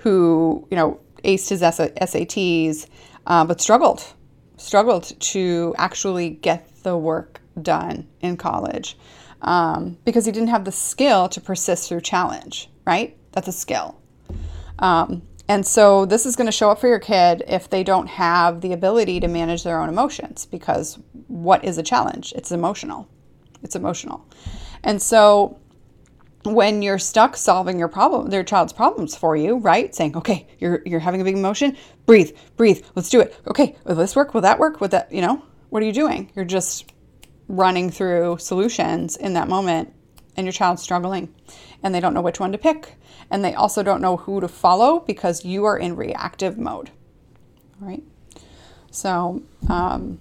[0.03, 2.87] who, you know, aced his SATs,
[3.27, 4.05] uh, but struggled,
[4.57, 8.97] struggled to actually get the work done in college
[9.43, 13.17] um, because he didn't have the skill to persist through challenge, right?
[13.33, 14.01] That's a skill.
[14.79, 18.07] Um, and so this is going to show up for your kid if they don't
[18.07, 22.33] have the ability to manage their own emotions because what is a challenge?
[22.37, 23.09] It's emotional.
[23.63, 24.27] It's emotional.
[24.83, 25.61] And so
[26.45, 29.95] when you're stuck solving your problem, their child's problems for you, right?
[29.95, 31.77] Saying, okay, you're you're having a big emotion,
[32.07, 33.35] breathe, breathe, let's do it.
[33.47, 34.35] Okay, will this work?
[34.35, 34.81] Will that work?
[34.81, 36.31] Will that, you know, what are you doing?
[36.35, 36.93] You're just
[37.49, 39.93] running through solutions in that moment
[40.37, 41.33] and your child's struggling
[41.83, 42.97] and they don't know which one to pick.
[43.31, 46.91] And they also don't know who to follow because you are in reactive mode.
[47.83, 48.03] right?
[48.91, 50.19] So um,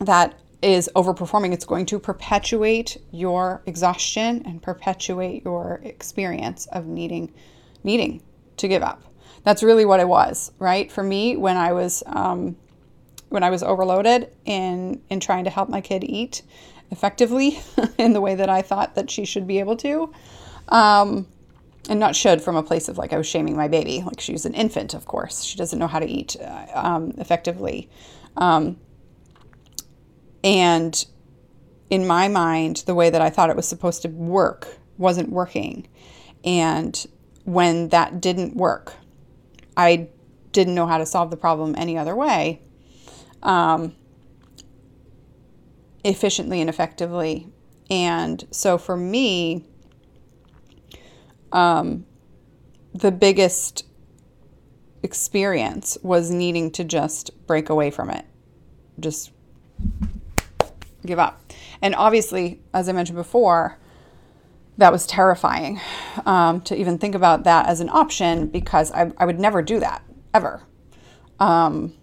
[0.00, 1.52] that is overperforming.
[1.52, 7.32] It's going to perpetuate your exhaustion and perpetuate your experience of needing
[7.84, 8.22] needing
[8.58, 9.02] to give up.
[9.42, 10.90] That's really what it was, right?
[10.90, 12.56] For me, when I was um,
[13.28, 16.42] when I was overloaded in in trying to help my kid eat
[16.90, 17.58] effectively
[17.98, 20.12] in the way that I thought that she should be able to.
[20.68, 21.26] Um,
[21.88, 24.02] and not should from a place of like I was shaming my baby.
[24.06, 25.42] Like she's an infant, of course.
[25.42, 27.90] She doesn't know how to eat uh, um, effectively.
[28.36, 28.76] Um,
[30.44, 31.04] and
[31.90, 35.86] in my mind, the way that I thought it was supposed to work wasn't working.
[36.44, 37.06] And
[37.44, 38.94] when that didn't work,
[39.76, 40.08] I
[40.52, 42.62] didn't know how to solve the problem any other way,
[43.42, 43.94] um,
[46.04, 47.48] efficiently and effectively.
[47.90, 49.66] And so for me,
[51.52, 52.06] um,
[52.94, 53.84] the biggest
[55.02, 58.24] experience was needing to just break away from it,
[58.98, 59.30] just
[61.06, 61.52] give up.
[61.80, 63.78] And obviously, as I mentioned before,
[64.78, 65.80] that was terrifying
[66.24, 69.80] um, to even think about that as an option because I, I would never do
[69.80, 70.62] that ever.
[71.38, 71.94] Um,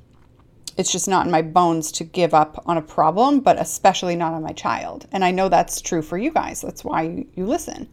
[0.77, 4.33] it's just not in my bones to give up on a problem, but especially not
[4.33, 5.07] on my child.
[5.11, 6.61] And I know that's true for you guys.
[6.61, 7.89] That's why you, listen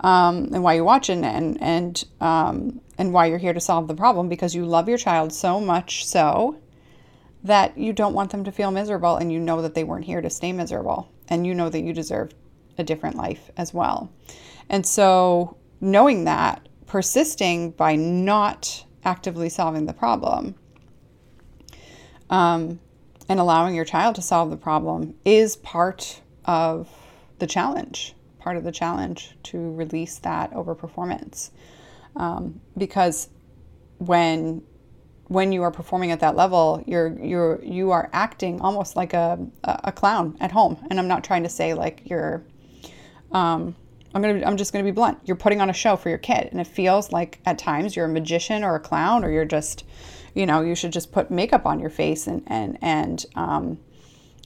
[0.00, 3.94] um, and why you're watching and and, um, and why you're here to solve the
[3.94, 6.56] problem because you love your child so much so
[7.44, 10.20] that you don't want them to feel miserable and you know that they weren't here
[10.20, 12.32] to stay miserable and you know that you deserve
[12.76, 14.10] a different life as well.
[14.68, 20.54] And so, knowing that, persisting by not actively solving the problem
[22.28, 22.80] um,
[23.28, 26.88] and allowing your child to solve the problem is part of
[27.38, 31.50] the challenge, part of the challenge to release that overperformance.
[32.16, 33.28] Um, because
[33.98, 34.62] when
[35.30, 39.38] when you are performing at that level, you're you're you are acting almost like a
[39.62, 40.76] a clown at home.
[40.90, 42.42] And I'm not trying to say like you're
[43.30, 43.76] um,
[44.12, 45.18] I'm gonna I'm just gonna be blunt.
[45.24, 48.06] You're putting on a show for your kid, and it feels like at times you're
[48.06, 49.84] a magician or a clown, or you're just,
[50.34, 53.78] you know, you should just put makeup on your face and and and um,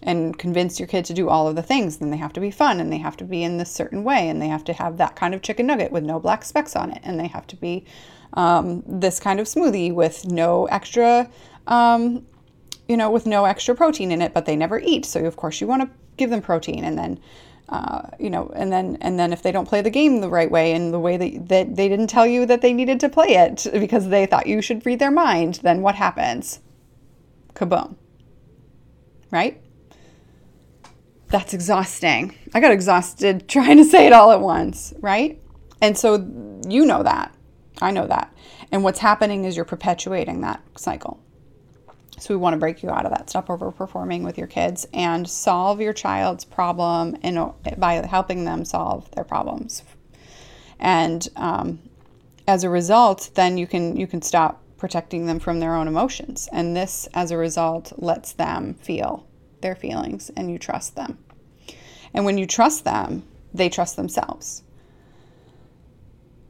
[0.02, 1.96] and convince your kid to do all of the things.
[1.96, 4.28] Then they have to be fun, and they have to be in this certain way,
[4.28, 6.90] and they have to have that kind of chicken nugget with no black specks on
[6.90, 7.86] it, and they have to be
[8.34, 11.30] um, this kind of smoothie with no extra,
[11.66, 12.26] um,
[12.88, 15.04] you know, with no extra protein in it, but they never eat.
[15.06, 17.20] So of course you want to give them protein, and then.
[17.66, 20.50] Uh, you know, and then and then if they don't play the game the right
[20.50, 23.28] way and the way that, that they didn't tell you that they needed to play
[23.28, 26.60] it because they thought you should read their mind, then what happens?
[27.54, 27.96] Kaboom.
[29.30, 29.62] Right?
[31.28, 32.36] That's exhausting.
[32.52, 35.40] I got exhausted trying to say it all at once, right?
[35.80, 36.16] And so
[36.68, 37.33] you know that.
[37.80, 38.32] I know that.
[38.70, 41.20] And what's happening is you're perpetuating that cycle.
[42.18, 43.28] So we want to break you out of that.
[43.28, 49.10] Stop overperforming with your kids and solve your child's problem in, by helping them solve
[49.12, 49.82] their problems.
[50.78, 51.80] And um,
[52.46, 56.48] as a result, then you can you can stop protecting them from their own emotions.
[56.52, 59.26] And this, as a result, lets them feel
[59.60, 61.18] their feelings, and you trust them.
[62.12, 64.63] And when you trust them, they trust themselves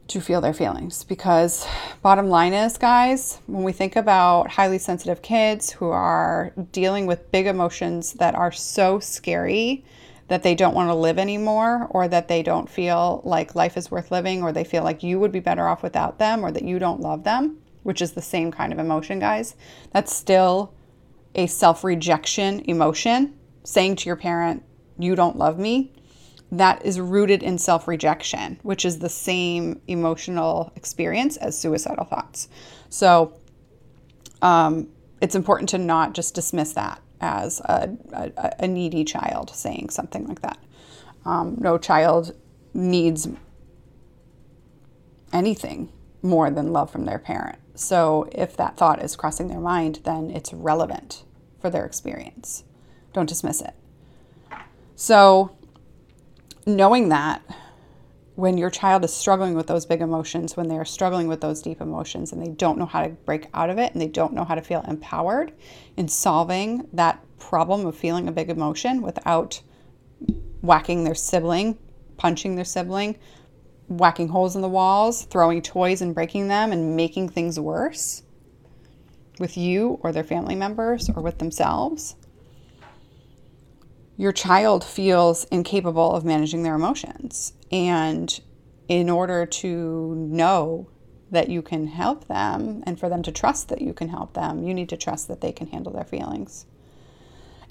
[0.07, 1.03] to feel their feelings.
[1.03, 1.67] Because
[2.01, 7.31] bottom line is guys when we think about highly sensitive kids who are dealing with
[7.31, 9.83] big emotions that are so scary
[10.27, 13.91] that they don't want to live anymore or that they don't feel like life is
[13.91, 16.63] worth living or they feel like you would be better off without them or that
[16.63, 19.55] you don't love them which is the same kind of emotion guys
[19.91, 20.73] that's still
[21.35, 24.63] a self-rejection emotion saying to your parent
[24.97, 25.91] you don't love me
[26.51, 32.47] that is rooted in self rejection, which is the same emotional experience as suicidal thoughts.
[32.89, 33.33] So
[34.41, 34.87] um,
[35.21, 40.27] it's important to not just dismiss that as a, a, a needy child saying something
[40.27, 40.57] like that.
[41.25, 42.35] Um, no child
[42.73, 43.27] needs
[45.33, 47.57] anything more than love from their parent.
[47.73, 51.23] So if that thought is crossing their mind, then it's relevant
[51.59, 52.63] for their experience.
[53.13, 53.73] Don't dismiss it.
[54.95, 55.55] So
[56.65, 57.41] knowing that
[58.35, 61.61] when your child is struggling with those big emotions, when they are struggling with those
[61.61, 64.33] deep emotions and they don't know how to break out of it and they don't
[64.33, 65.53] know how to feel empowered
[65.95, 69.61] in solving that problem of feeling a big emotion without
[70.61, 71.77] whacking their sibling,
[72.17, 73.17] punching their sibling,
[73.87, 78.23] whacking holes in the walls, throwing toys and breaking them and making things worse
[79.39, 82.15] with you or their family members or with themselves
[84.17, 87.53] your child feels incapable of managing their emotions.
[87.71, 88.39] And
[88.87, 90.87] in order to know
[91.31, 94.63] that you can help them and for them to trust that you can help them,
[94.63, 96.65] you need to trust that they can handle their feelings.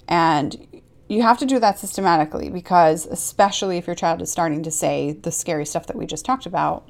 [0.07, 4.71] And you have to do that systematically because, especially if your child is starting to
[4.71, 6.89] say the scary stuff that we just talked about,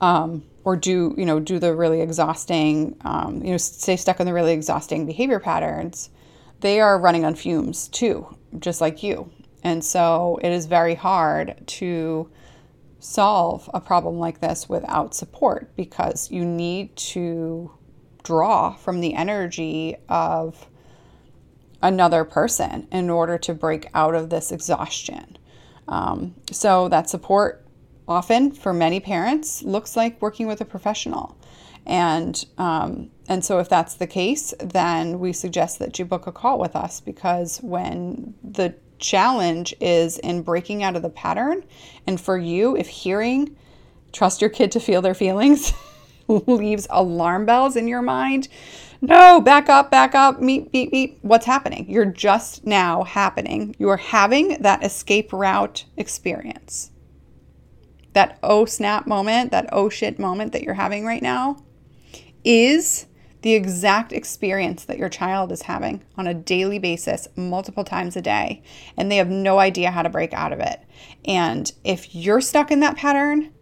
[0.00, 4.26] um, or do you know do the really exhausting, um, you know, stay stuck in
[4.26, 6.10] the really exhausting behavior patterns,
[6.60, 9.30] they are running on fumes too, just like you.
[9.62, 12.30] And so it is very hard to
[12.98, 17.70] solve a problem like this without support because you need to
[18.22, 20.66] draw from the energy of
[21.82, 25.38] another person in order to break out of this exhaustion.
[25.88, 27.66] Um, so, that support
[28.06, 31.36] often for many parents looks like working with a professional.
[31.90, 36.32] And um, and so if that's the case, then we suggest that you book a
[36.32, 41.64] call with us because when the challenge is in breaking out of the pattern.
[42.06, 43.56] And for you, if hearing
[44.12, 45.72] trust your kid to feel their feelings
[46.28, 48.46] leaves alarm bells in your mind,
[49.00, 51.18] no, back up, back up, meet, meet, meet.
[51.22, 51.86] What's happening?
[51.88, 53.74] You're just now happening.
[53.78, 56.92] You are having that escape route experience.
[58.12, 61.64] That oh snap moment, that oh shit moment that you're having right now
[62.44, 63.06] is
[63.42, 68.22] the exact experience that your child is having on a daily basis, multiple times a
[68.22, 68.62] day,
[68.96, 70.80] and they have no idea how to break out of it.
[71.24, 73.52] And if you're stuck in that pattern,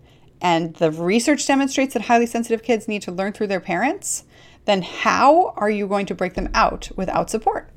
[0.40, 4.24] and the research demonstrates that highly sensitive kids need to learn through their parents,
[4.64, 7.70] then how are you going to break them out without support?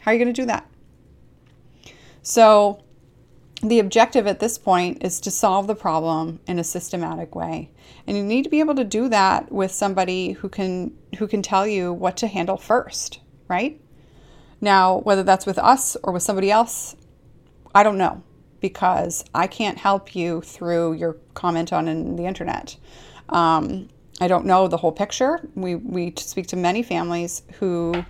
[0.00, 0.70] How are you going to do that?
[2.22, 2.82] So,
[3.62, 7.70] the objective at this point is to solve the problem in a systematic way.
[8.06, 11.42] And you need to be able to do that with somebody who can who can
[11.42, 13.20] tell you what to handle first
[13.50, 13.78] right?
[14.62, 16.96] Now whether that's with us or with somebody else
[17.74, 18.22] i don't know
[18.60, 22.76] because i can't help you through your comment on the internet.
[23.28, 23.88] Um,
[24.20, 25.48] i don't know the whole picture.
[25.54, 28.04] We, we speak to many families who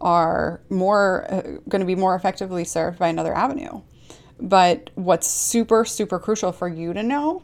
[0.00, 3.80] are more uh, going to be more effectively served by another avenue
[4.40, 7.42] but what's super, super crucial for you to know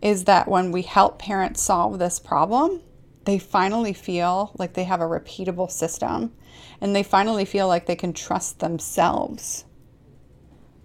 [0.00, 2.80] is that when we help parents solve this problem,
[3.24, 6.32] they finally feel like they have a repeatable system
[6.80, 9.64] and they finally feel like they can trust themselves.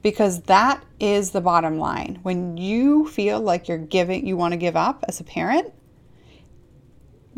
[0.03, 2.19] Because that is the bottom line.
[2.21, 5.73] When you feel like you're giving, you want to give up as a parent,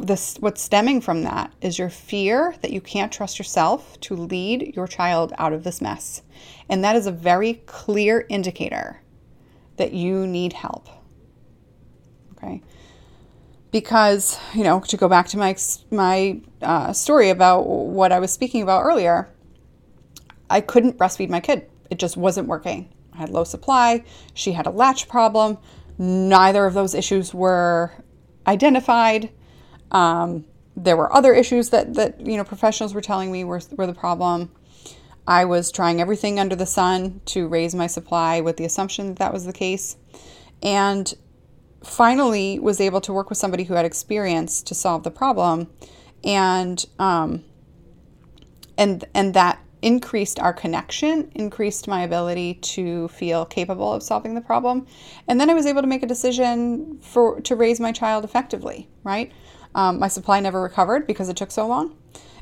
[0.06, 4.76] this what's stemming from that is your fear that you can't trust yourself to lead
[4.76, 6.22] your child out of this mess.
[6.70, 9.02] And that is a very clear indicator
[9.78, 10.90] that you need help.
[12.34, 12.62] Okay?
[13.72, 15.56] Because, you know, to go back to my
[15.92, 19.30] my uh, story about what I was speaking about earlier,
[20.50, 21.70] I couldn't breastfeed my kid.
[21.90, 22.94] It just wasn't working.
[23.14, 24.04] I had low supply.
[24.34, 25.58] She had a latch problem.
[25.98, 27.92] Neither of those issues were
[28.48, 29.32] identified.
[29.92, 33.88] Um, there were other issues that, that you know professionals were telling me were, were
[33.88, 34.52] the problem.
[35.28, 39.20] I was trying everything under the sun to raise my supply with the assumption that
[39.20, 39.96] that was the case.
[40.64, 41.14] And
[41.84, 45.68] finally was able to work with somebody who had experience to solve the problem.
[46.24, 47.44] And, um,
[48.78, 54.42] and, and that increased our connection, increased my ability to feel capable of solving the
[54.42, 54.86] problem.
[55.28, 58.90] And then I was able to make a decision for to raise my child effectively,
[59.04, 59.32] right?
[59.76, 61.96] Um, my supply never recovered because it took so long.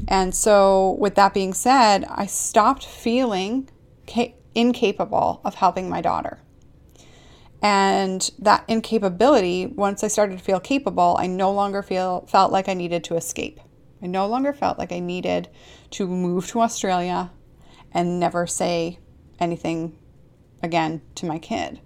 [0.08, 3.70] And so, with that being said, I stopped feeling
[4.08, 6.40] ca- incapable of helping my daughter.
[7.62, 12.70] And that incapability, once I started to feel capable, I no longer feel felt like
[12.70, 13.60] I needed to escape.
[14.02, 15.50] I no longer felt like I needed
[15.92, 17.32] to move to Australia
[17.92, 19.00] and never say
[19.40, 19.98] anything
[20.62, 21.82] again to my kid.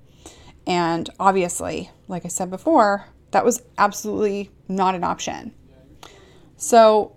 [0.68, 5.54] And obviously, like I said before, that was absolutely not an option.
[6.58, 7.16] So,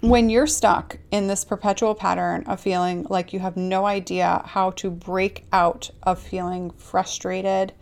[0.00, 4.70] when you're stuck in this perpetual pattern of feeling like you have no idea how
[4.72, 7.72] to break out of feeling frustrated,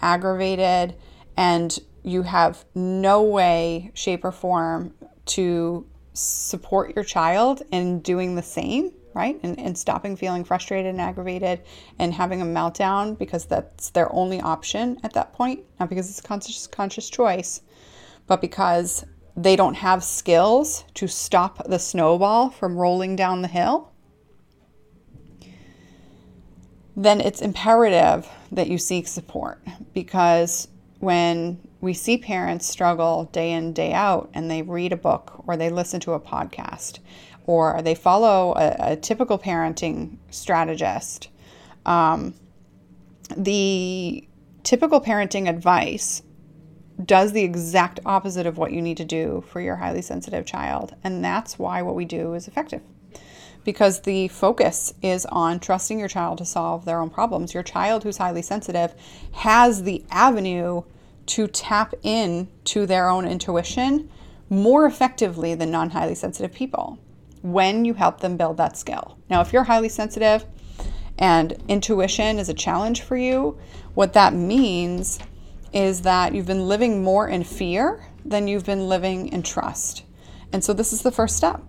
[0.00, 0.94] aggravated,
[1.36, 4.94] and you have no way, shape, or form
[5.26, 9.40] to support your child in doing the same, right?
[9.42, 11.62] And, and stopping feeling frustrated and aggravated
[11.98, 16.20] and having a meltdown because that's their only option at that point, not because it's
[16.20, 17.62] a conscious, conscious choice,
[18.26, 23.90] but because they don't have skills to stop the snowball from rolling down the hill,
[26.94, 29.62] then it's imperative that you seek support
[29.94, 30.68] because
[31.00, 35.56] when we see parents struggle day in, day out, and they read a book or
[35.56, 36.98] they listen to a podcast
[37.46, 41.28] or they follow a, a typical parenting strategist,
[41.86, 42.34] um,
[43.36, 44.26] the
[44.64, 46.22] typical parenting advice
[47.04, 50.94] does the exact opposite of what you need to do for your highly sensitive child.
[51.04, 52.82] And that's why what we do is effective.
[53.64, 57.52] Because the focus is on trusting your child to solve their own problems.
[57.52, 58.94] Your child who's highly sensitive
[59.32, 60.82] has the avenue
[61.26, 64.08] to tap in to their own intuition
[64.48, 66.98] more effectively than non highly sensitive people
[67.52, 69.16] when you help them build that skill.
[69.30, 70.44] Now, if you're highly sensitive
[71.18, 73.58] and intuition is a challenge for you,
[73.94, 75.20] what that means
[75.72, 80.04] is that you've been living more in fear than you've been living in trust.
[80.52, 81.62] And so this is the first step.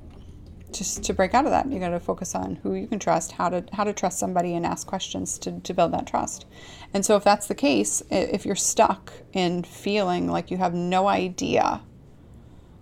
[0.71, 3.31] Just to break out of that, you got to focus on who you can trust,
[3.31, 6.45] how to how to trust somebody, and ask questions to, to build that trust.
[6.93, 11.07] And so, if that's the case, if you're stuck in feeling like you have no
[11.07, 11.81] idea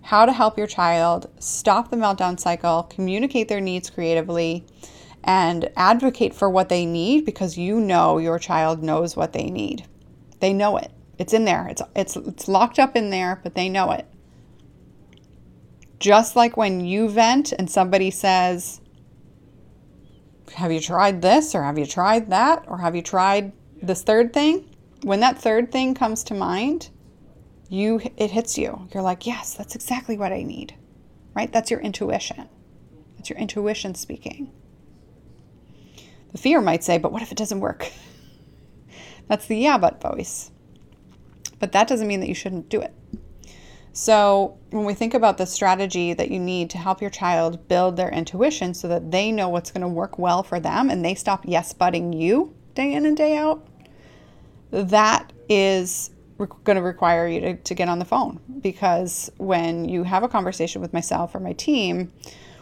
[0.06, 4.64] how to help your child stop the meltdown cycle, communicate their needs creatively,
[5.24, 9.84] and advocate for what they need because you know your child knows what they need.
[10.38, 10.92] They know it.
[11.18, 11.66] It's in there.
[11.66, 14.06] It's it's it's locked up in there, but they know it.
[15.98, 18.80] Just like when you vent and somebody says,
[20.54, 23.50] "Have you tried this or have you tried that or have you tried
[23.82, 24.70] this third thing?"
[25.02, 26.90] When that third thing comes to mind,
[27.68, 28.88] you it hits you.
[28.92, 30.74] You're like, "Yes, that's exactly what I need."
[31.34, 31.52] Right?
[31.52, 32.48] That's your intuition.
[33.16, 34.50] That's your intuition speaking.
[36.32, 37.90] The fear might say, "But what if it doesn't work?"
[39.28, 40.50] That's the yeah but voice.
[41.58, 42.92] But that doesn't mean that you shouldn't do it.
[43.92, 47.96] So, when we think about the strategy that you need to help your child build
[47.96, 51.14] their intuition so that they know what's going to work well for them and they
[51.14, 53.66] stop yes butting you day in and day out,
[54.70, 60.02] that is going to require you to, to get on the phone because when you
[60.02, 62.12] have a conversation with myself or my team,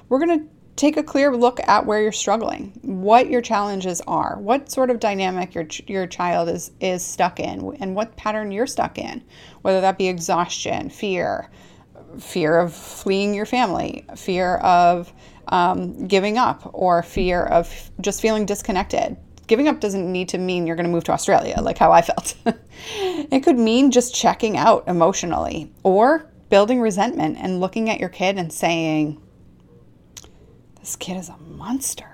[0.09, 0.47] we're going to
[0.77, 5.01] take a clear look at where you're struggling, what your challenges are, what sort of
[5.01, 9.23] dynamic your your child is is stuck in, and what pattern you're stuck in,
[9.63, 11.51] whether that be exhaustion, fear,
[12.19, 15.13] fear of fleeing your family, fear of
[15.49, 19.17] um, giving up, or fear of just feeling disconnected.
[19.47, 22.03] Giving up doesn't need to mean you're going to move to Australia, like how I
[22.03, 22.35] felt.
[22.97, 28.39] it could mean just checking out emotionally or building resentment and looking at your kid
[28.39, 29.21] and saying,
[30.81, 32.09] this kid is a monster.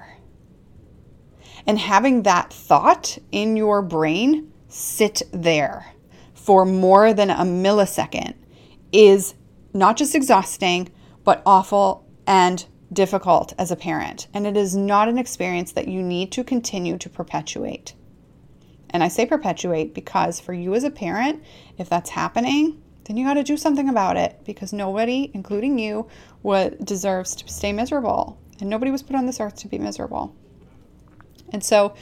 [1.66, 5.92] And having that thought in your brain sit there
[6.34, 8.34] for more than a millisecond
[8.92, 9.34] is
[9.72, 10.88] not just exhausting,
[11.24, 14.26] but awful and difficult as a parent.
[14.34, 17.94] And it is not an experience that you need to continue to perpetuate.
[18.90, 21.42] And I say perpetuate because for you as a parent,
[21.78, 26.08] if that's happening, then you got to do something about it because nobody, including you,
[26.42, 30.34] what deserves to stay miserable and nobody was put on this earth to be miserable.
[31.52, 31.94] And so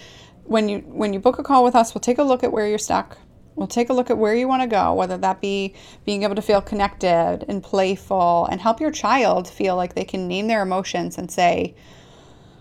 [0.44, 2.66] when you when you book a call with us, we'll take a look at where
[2.66, 3.18] you're stuck.
[3.58, 5.74] We'll take a look at where you want to go, whether that be
[6.06, 10.28] being able to feel connected and playful and help your child feel like they can
[10.28, 11.74] name their emotions and say,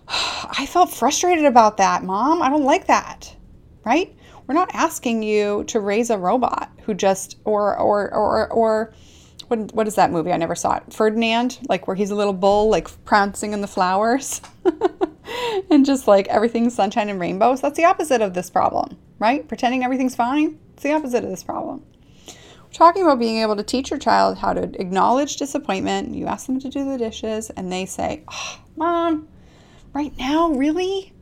[0.08, 2.42] I felt frustrated about that, mom.
[2.42, 3.32] I don't like that.
[3.84, 4.16] Right?
[4.48, 8.92] We're not asking you to raise a robot who just or or or or
[9.46, 10.32] what, what is that movie?
[10.32, 10.92] I never saw it.
[10.92, 14.40] Ferdinand, like where he's a little bull, like prancing in the flowers,
[15.70, 17.60] and just like everything's sunshine and rainbows.
[17.60, 19.46] That's the opposite of this problem, right?
[19.46, 20.58] Pretending everything's fine.
[20.78, 21.84] It's the opposite of this problem.
[22.28, 26.14] We're talking about being able to teach your child how to acknowledge disappointment.
[26.14, 29.26] You ask them to do the dishes, and they say, oh, "Mom,
[29.92, 31.12] right now, really?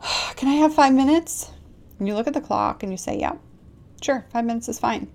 [0.36, 1.50] Can I have five minutes?"
[1.98, 3.34] And you look at the clock and you say, "Yeah,
[4.00, 5.08] sure, five minutes is fine."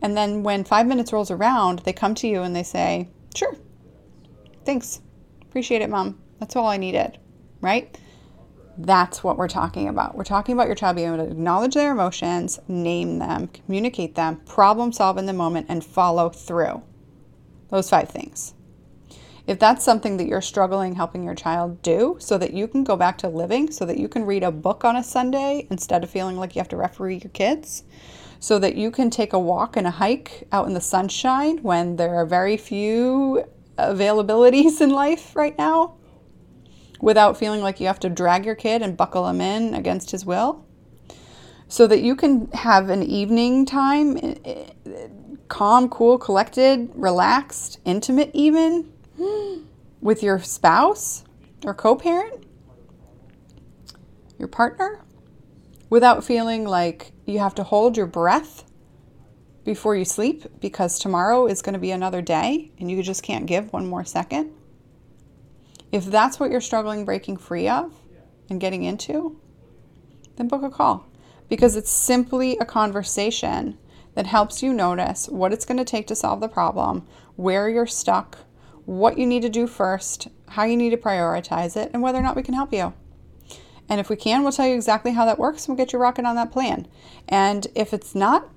[0.00, 3.56] And then when five minutes rolls around, they come to you and they say, Sure,
[4.64, 5.00] thanks.
[5.42, 6.20] Appreciate it, mom.
[6.38, 7.18] That's all I needed,
[7.60, 7.98] right?
[8.80, 10.16] That's what we're talking about.
[10.16, 14.36] We're talking about your child being able to acknowledge their emotions, name them, communicate them,
[14.46, 16.84] problem solve in the moment, and follow through.
[17.70, 18.54] Those five things.
[19.48, 22.96] If that's something that you're struggling helping your child do so that you can go
[22.96, 26.10] back to living, so that you can read a book on a Sunday instead of
[26.10, 27.82] feeling like you have to referee your kids,
[28.38, 31.96] so that you can take a walk and a hike out in the sunshine when
[31.96, 33.44] there are very few
[33.76, 35.97] availabilities in life right now
[37.00, 40.24] without feeling like you have to drag your kid and buckle him in against his
[40.24, 40.64] will.
[41.68, 44.18] So that you can have an evening time,
[45.48, 48.92] calm, cool, collected, relaxed, intimate, even
[50.00, 51.24] with your spouse
[51.64, 52.44] or co parent,
[54.38, 55.02] your partner
[55.90, 58.64] without feeling like you have to hold your breath
[59.64, 63.46] before you sleep because tomorrow is going to be another day and you just can't
[63.46, 64.52] give one more second.
[65.92, 67.94] If that's what you're struggling breaking free of
[68.50, 69.40] and getting into,
[70.36, 71.06] then book a call.
[71.48, 73.78] because it's simply a conversation
[74.14, 77.86] that helps you notice what it's going to take to solve the problem, where you're
[77.86, 78.38] stuck,
[78.84, 82.22] what you need to do first, how you need to prioritize it, and whether or
[82.22, 82.92] not we can help you.
[83.88, 85.98] And if we can, we'll tell you exactly how that works and we'll get you
[85.98, 86.86] rocking on that plan.
[87.26, 88.48] And if it's not,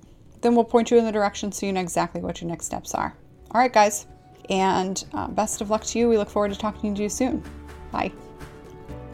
[0.41, 2.93] then we'll point you in the direction so you know exactly what your next steps
[2.93, 3.15] are.
[3.51, 4.07] All right, guys.
[4.49, 6.09] And uh, best of luck to you.
[6.09, 7.43] We look forward to talking to you soon.
[7.91, 8.11] Bye.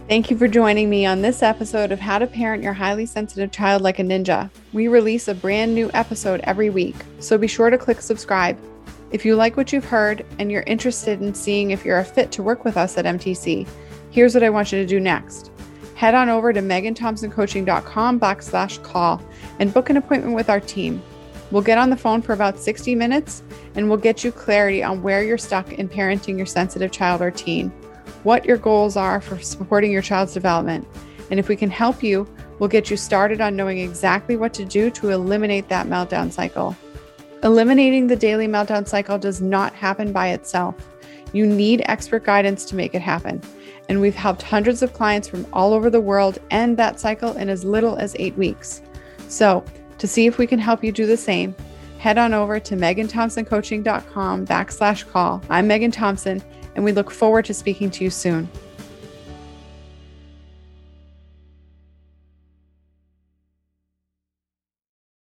[0.07, 3.51] Thank you for joining me on this episode of How to Parent Your Highly Sensitive
[3.51, 4.49] Child Like a Ninja.
[4.71, 8.57] We release a brand new episode every week, so be sure to click subscribe.
[9.11, 12.32] If you like what you've heard and you're interested in seeing if you're a fit
[12.34, 13.67] to work with us at MTC,
[14.09, 15.51] here's what I want you to do next.
[15.95, 19.21] Head on over to meganthompsoncoaching.com backslash call
[19.59, 21.01] and book an appointment with our team.
[21.51, 23.43] We'll get on the phone for about 60 minutes
[23.75, 27.31] and we'll get you clarity on where you're stuck in parenting your sensitive child or
[27.31, 27.71] teen
[28.23, 30.87] what your goals are for supporting your child's development.
[31.29, 32.27] And if we can help you,
[32.59, 36.75] we'll get you started on knowing exactly what to do to eliminate that meltdown cycle.
[37.43, 40.75] Eliminating the daily meltdown cycle does not happen by itself.
[41.33, 43.41] You need expert guidance to make it happen.
[43.89, 47.47] And we've helped hundreds of clients from all over the world end that cycle in
[47.47, 48.81] as little as eight weeks.
[49.29, 49.63] So,
[49.97, 51.55] to see if we can help you do the same,
[51.97, 55.41] head on over to meganthompsoncoaching.com backslash call.
[55.49, 56.41] I'm Megan Thompson
[56.75, 58.47] and we look forward to speaking to you soon.